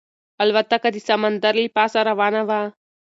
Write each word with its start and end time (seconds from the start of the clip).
الوتکه 0.43 0.89
د 0.93 0.97
سمندر 1.07 1.53
له 1.59 1.69
پاسه 1.75 1.99
روانه 2.09 2.41
وه. 2.49 2.61